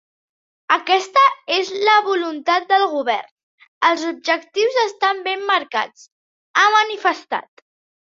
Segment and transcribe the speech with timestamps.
[0.75, 1.25] Aquesta
[1.55, 3.29] és la voluntat del govern,
[3.89, 6.07] els objectius estan ben marcats,
[6.63, 7.63] ha manifestat.